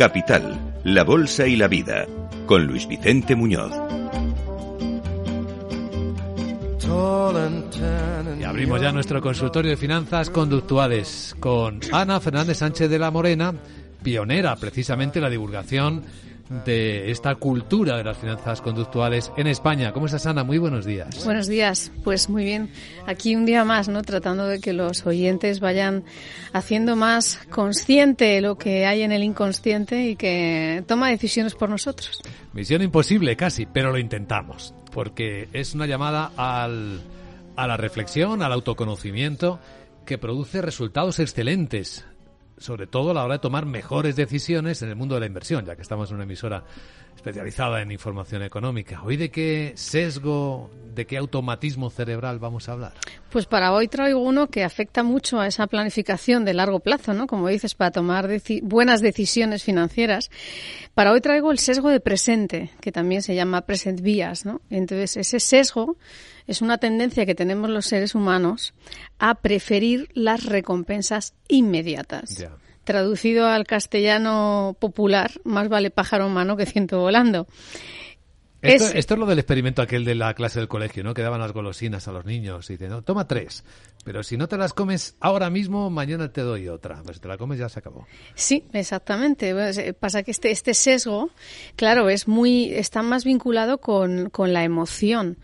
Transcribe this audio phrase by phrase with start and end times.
[0.00, 2.06] Capital, la Bolsa y la Vida,
[2.46, 3.70] con Luis Vicente Muñoz.
[8.40, 13.52] Y abrimos ya nuestro consultorio de finanzas conductuales con Ana Fernández Sánchez de la Morena,
[14.02, 16.02] pionera precisamente en la divulgación
[16.50, 19.92] de esta cultura de las finanzas conductuales en España.
[19.92, 20.42] ¿Cómo estás, Ana?
[20.42, 21.24] Muy buenos días.
[21.24, 21.92] Buenos días.
[22.02, 22.70] Pues muy bien.
[23.06, 24.02] Aquí un día más, ¿no?
[24.02, 26.04] Tratando de que los oyentes vayan
[26.52, 32.20] haciendo más consciente lo que hay en el inconsciente y que toma decisiones por nosotros.
[32.52, 37.00] Misión imposible casi, pero lo intentamos, porque es una llamada al,
[37.54, 39.60] a la reflexión, al autoconocimiento,
[40.04, 42.04] que produce resultados excelentes
[42.60, 45.64] sobre todo a la hora de tomar mejores decisiones en el mundo de la inversión,
[45.64, 46.62] ya que estamos en una emisora
[47.16, 49.02] especializada en información económica.
[49.02, 52.92] ¿Hoy de qué sesgo, de qué automatismo cerebral vamos a hablar?
[53.30, 57.26] Pues para hoy traigo uno que afecta mucho a esa planificación de largo plazo, ¿no?
[57.26, 58.28] Como dices, para tomar
[58.62, 60.30] buenas decisiones financieras.
[60.94, 64.60] Para hoy traigo el sesgo de presente, que también se llama present bias, ¿no?
[64.70, 65.96] Entonces, ese sesgo
[66.46, 68.74] es una tendencia que tenemos los seres humanos
[69.18, 72.44] a preferir las recompensas inmediatas.
[72.84, 77.46] Traducido al castellano popular, más vale pájaro en mano que ciento volando.
[78.62, 81.14] Esto es, esto es lo del experimento aquel de la clase del colegio, ¿no?
[81.14, 83.64] Que daban las golosinas a los niños y dicen, no, toma tres,
[84.04, 87.02] pero si no te las comes ahora mismo, mañana te doy otra.
[87.02, 88.06] Pues si te la comes ya se acabó.
[88.34, 89.50] Sí, exactamente.
[89.50, 91.30] Eh, pasa que este, este sesgo,
[91.76, 95.38] claro, es muy, está más vinculado con, con la emoción.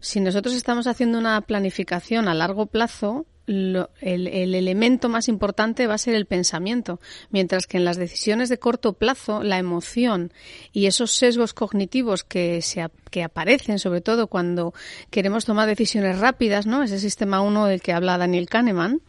[0.00, 5.94] Si nosotros estamos haciendo una planificación a largo plazo, el, el, elemento más importante va
[5.94, 10.32] a ser el pensamiento, mientras que en las decisiones de corto plazo la emoción
[10.72, 14.74] y esos sesgos cognitivos que, se, que aparecen, sobre todo cuando
[15.10, 16.82] queremos tomar decisiones rápidas, ¿no?
[16.82, 19.00] ese sistema 1 del que habla Daniel Kahneman,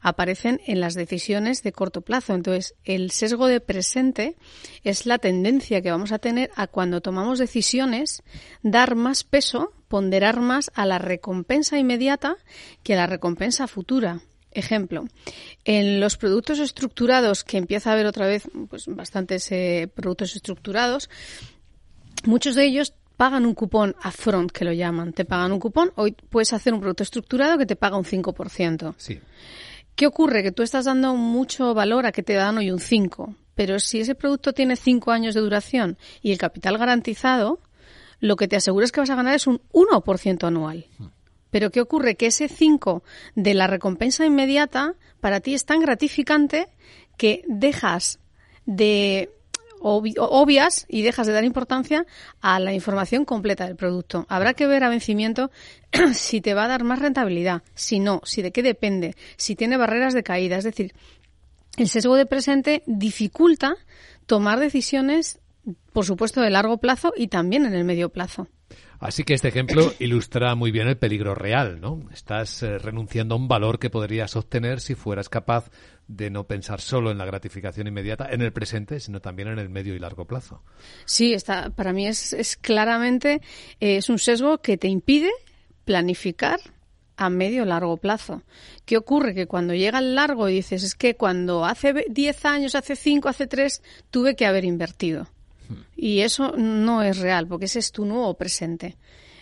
[0.00, 2.34] aparecen en las decisiones de corto plazo.
[2.34, 4.36] Entonces, el sesgo de presente
[4.84, 8.22] es la tendencia que vamos a tener a cuando tomamos decisiones
[8.62, 12.36] dar más peso ponderar más a la recompensa inmediata
[12.84, 14.20] que a la recompensa futura.
[14.52, 15.04] Ejemplo,
[15.64, 21.10] en los productos estructurados, que empieza a haber otra vez pues, bastantes eh, productos estructurados,
[22.24, 25.12] muchos de ellos pagan un cupón a front, que lo llaman.
[25.12, 28.94] Te pagan un cupón, hoy puedes hacer un producto estructurado que te paga un 5%.
[28.96, 29.20] Sí.
[29.96, 30.44] ¿Qué ocurre?
[30.44, 33.98] Que tú estás dando mucho valor a que te dan hoy un 5, pero si
[34.00, 37.58] ese producto tiene 5 años de duración y el capital garantizado,
[38.20, 40.86] lo que te asegura es que vas a ganar es un 1% anual.
[41.50, 42.14] Pero ¿qué ocurre?
[42.14, 43.02] Que ese 5
[43.34, 46.68] de la recompensa inmediata para ti es tan gratificante
[47.16, 48.20] que dejas
[48.66, 49.30] de
[49.82, 52.06] obvias y dejas de dar importancia
[52.40, 54.26] a la información completa del producto.
[54.28, 55.50] Habrá que ver a vencimiento
[56.14, 59.78] si te va a dar más rentabilidad, si no, si de qué depende, si tiene
[59.78, 60.58] barreras de caída.
[60.58, 60.92] Es decir,
[61.76, 63.74] el sesgo de presente dificulta
[64.26, 65.40] tomar decisiones
[65.92, 68.48] por supuesto, de largo plazo y también en el medio plazo.
[68.98, 72.00] Así que este ejemplo ilustra muy bien el peligro real, ¿no?
[72.12, 75.70] Estás eh, renunciando a un valor que podrías obtener si fueras capaz
[76.06, 79.68] de no pensar solo en la gratificación inmediata en el presente, sino también en el
[79.68, 80.62] medio y largo plazo.
[81.04, 83.40] Sí, está, para mí es, es claramente
[83.80, 85.30] eh, es un sesgo que te impide
[85.84, 86.60] planificar
[87.16, 88.42] a medio largo plazo.
[88.86, 89.34] ¿Qué ocurre?
[89.34, 93.28] Que cuando llega el largo y dices, es que cuando hace 10 años, hace 5,
[93.28, 95.28] hace 3, tuve que haber invertido.
[95.96, 98.96] Y eso no es real, porque ese es tu nuevo presente.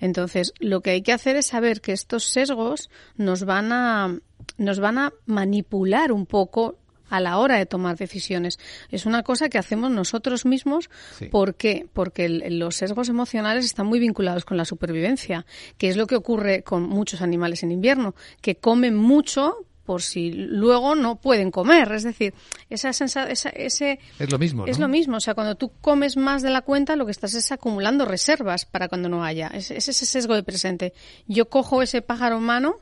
[0.00, 4.18] Entonces, lo que hay que hacer es saber que estos sesgos nos van a,
[4.58, 6.78] nos van a manipular un poco
[7.12, 8.58] a la hora de tomar decisiones.
[8.90, 10.88] Es una cosa que hacemos nosotros mismos.
[11.30, 11.86] ¿Por qué?
[11.92, 15.44] Porque los sesgos emocionales están muy vinculados con la supervivencia,
[15.76, 20.32] que es lo que ocurre con muchos animales en invierno, que comen mucho por si
[20.32, 21.92] luego no pueden comer.
[21.92, 22.34] Es decir,
[22.70, 23.98] esa, ese...
[24.18, 25.16] Es lo mismo, Es lo mismo.
[25.16, 28.64] O sea, cuando tú comes más de la cuenta, lo que estás es acumulando reservas
[28.64, 29.48] para cuando no haya.
[29.48, 30.92] Es, es ese sesgo de presente.
[31.26, 32.76] Yo cojo ese pájaro en mano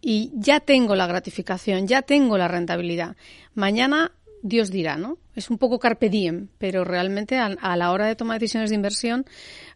[0.00, 3.16] y ya tengo la gratificación, ya tengo la rentabilidad.
[3.54, 4.12] Mañana
[4.42, 5.18] Dios dirá, ¿no?
[5.34, 9.24] Es un poco carpe diem, pero realmente a, la hora de tomar decisiones de inversión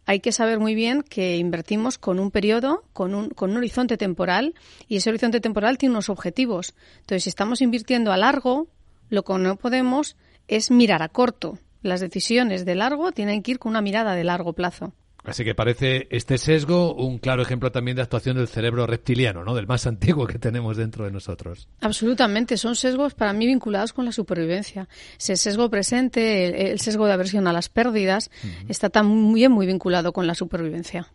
[0.04, 3.96] hay que saber muy bien que invertimos con un periodo, con un, con un horizonte
[3.96, 4.54] temporal,
[4.88, 6.74] y ese horizonte temporal tiene unos objetivos.
[6.98, 8.66] Entonces, si estamos invirtiendo a largo,
[9.08, 10.16] lo que no podemos
[10.48, 11.58] es mirar a corto.
[11.82, 14.92] Las decisiones de largo tienen que ir con una mirada de largo plazo.
[15.26, 19.54] Así que parece este sesgo un claro ejemplo también de actuación del cerebro reptiliano, ¿no?
[19.54, 21.68] Del más antiguo que tenemos dentro de nosotros.
[21.80, 24.88] Absolutamente, son sesgos para mí vinculados con la supervivencia.
[25.18, 28.30] Ese sesgo presente, el, sesgo de aversión a las pérdidas,
[28.68, 31.08] está también muy vinculado con la supervivencia.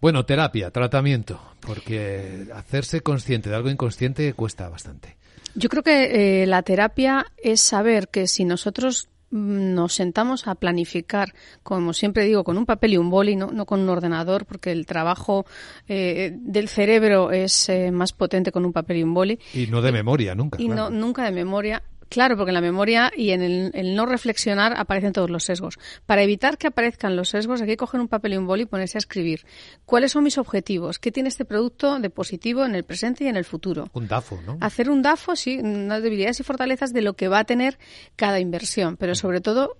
[0.00, 5.16] Bueno, terapia, tratamiento, porque hacerse consciente de algo inconsciente cuesta bastante.
[5.54, 11.34] Yo creo que eh, la terapia es saber que si nosotros nos sentamos a planificar,
[11.62, 14.72] como siempre digo, con un papel y un boli, no, no con un ordenador, porque
[14.72, 15.46] el trabajo
[15.88, 19.38] eh, del cerebro es eh, más potente con un papel y un boli.
[19.54, 20.60] Y no de memoria, nunca.
[20.60, 21.82] Y no, nunca de memoria.
[22.08, 25.78] Claro, porque en la memoria y en el, no reflexionar aparecen todos los sesgos.
[26.06, 28.66] Para evitar que aparezcan los sesgos, hay que coger un papel y un boli y
[28.66, 29.44] ponerse a escribir.
[29.84, 30.98] ¿Cuáles son mis objetivos?
[30.98, 33.90] ¿Qué tiene este producto de positivo en el presente y en el futuro?
[33.92, 34.58] Un DAFO, ¿no?
[34.60, 37.78] Hacer un DAFO, sí, unas debilidades y fortalezas de lo que va a tener
[38.14, 39.76] cada inversión, pero sobre todo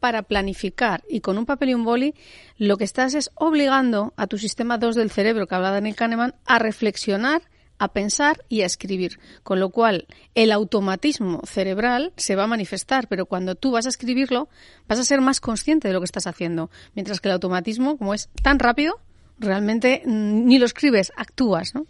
[0.00, 2.14] para planificar y con un papel y un boli,
[2.58, 6.34] lo que estás es obligando a tu sistema 2 del cerebro, que habla Daniel Kahneman,
[6.44, 7.42] a reflexionar
[7.78, 13.08] a pensar y a escribir, con lo cual el automatismo cerebral se va a manifestar,
[13.08, 14.48] pero cuando tú vas a escribirlo
[14.88, 18.14] vas a ser más consciente de lo que estás haciendo, mientras que el automatismo, como
[18.14, 19.00] es tan rápido,
[19.38, 21.86] realmente ni lo escribes, actúas, ¿no?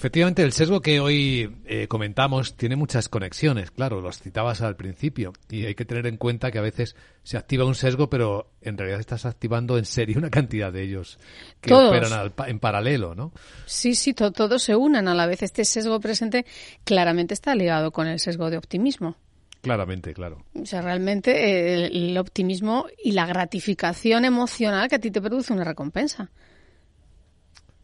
[0.00, 5.34] Efectivamente, el sesgo que hoy eh, comentamos tiene muchas conexiones, claro, los citabas al principio,
[5.50, 8.78] y hay que tener en cuenta que a veces se activa un sesgo, pero en
[8.78, 11.18] realidad estás activando en serie una cantidad de ellos
[11.60, 13.30] que operan en paralelo, ¿no?
[13.66, 15.42] Sí, sí, todos se unen a la vez.
[15.42, 16.46] Este sesgo presente
[16.84, 19.16] claramente está ligado con el sesgo de optimismo.
[19.60, 20.46] Claramente, claro.
[20.54, 25.64] O sea, realmente el optimismo y la gratificación emocional que a ti te produce una
[25.64, 26.30] recompensa.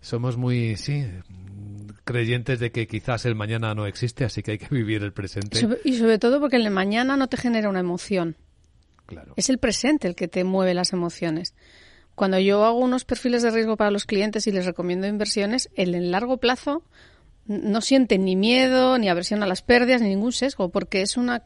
[0.01, 1.05] Somos muy, sí,
[2.07, 5.69] creyentes de que quizás el mañana no existe, así que hay que vivir el presente.
[5.85, 8.37] Y sobre todo porque el mañana no te genera una emoción.
[9.05, 9.35] Claro.
[9.37, 11.55] Es el presente el que te mueve las emociones.
[12.15, 15.95] Cuando yo hago unos perfiles de riesgo para los clientes y les recomiendo inversiones, el
[15.95, 16.83] en largo plazo
[17.45, 21.43] no sienten ni miedo, ni aversión a las pérdidas, ni ningún sesgo, porque es una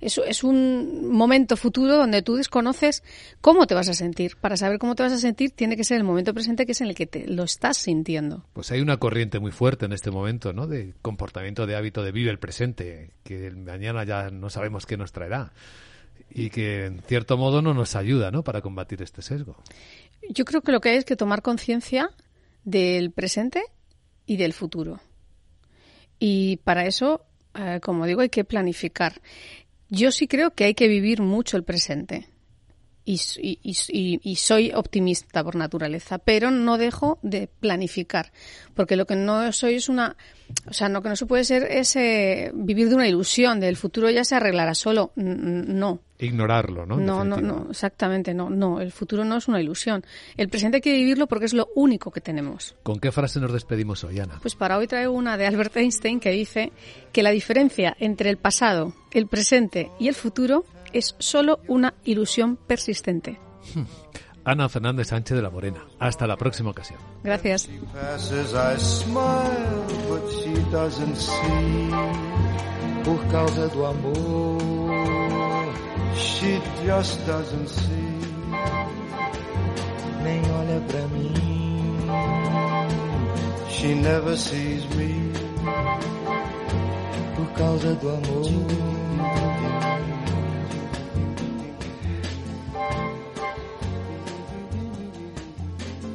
[0.00, 3.02] es, es un momento futuro donde tú desconoces
[3.40, 4.36] cómo te vas a sentir.
[4.36, 6.80] Para saber cómo te vas a sentir tiene que ser el momento presente que es
[6.80, 8.44] en el que te lo estás sintiendo.
[8.52, 10.66] Pues hay una corriente muy fuerte en este momento, ¿no?
[10.66, 14.96] De comportamiento, de hábito, de vive el presente, que el mañana ya no sabemos qué
[14.96, 15.52] nos traerá
[16.30, 18.42] y que en cierto modo no nos ayuda, ¿no?
[18.42, 19.56] Para combatir este sesgo.
[20.28, 22.10] Yo creo que lo que hay es que tomar conciencia
[22.64, 23.62] del presente
[24.26, 25.00] y del futuro.
[26.18, 27.24] Y para eso,
[27.54, 29.20] eh, como digo, hay que planificar.
[29.94, 32.28] Yo sí creo que hay que vivir mucho el presente.
[33.06, 33.20] Y,
[33.62, 38.32] y, soy optimista por naturaleza, pero no dejo de planificar,
[38.72, 40.16] porque lo que no soy es una,
[40.66, 43.76] o sea, lo que no se puede ser es eh, vivir de una ilusión, del
[43.76, 46.00] futuro ya se arreglará solo, no.
[46.24, 46.96] Ignorarlo, ¿no?
[46.96, 50.04] No, no, no, exactamente, no, no, el futuro no es una ilusión.
[50.36, 52.76] El presente hay que vivirlo porque es lo único que tenemos.
[52.82, 54.38] ¿Con qué frase nos despedimos hoy, Ana?
[54.40, 56.72] Pues para hoy traigo una de Albert Einstein que dice
[57.12, 62.56] que la diferencia entre el pasado, el presente y el futuro es solo una ilusión
[62.56, 63.38] persistente.
[64.44, 65.84] Ana Fernández Sánchez de la Morena.
[65.98, 66.98] Hasta la próxima ocasión.
[67.22, 67.68] Gracias.
[73.04, 74.58] Por causa do amor,
[76.16, 78.14] she just doesn't see.
[80.22, 82.08] Nem olha pra mim,
[83.68, 85.32] she never sees me.
[87.36, 89.14] Por causa do amor.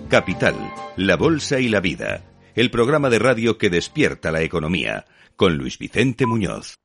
[0.09, 0.55] Capital,
[0.97, 2.23] la Bolsa y la Vida,
[2.55, 6.79] el programa de radio que despierta la economía, con Luis Vicente Muñoz.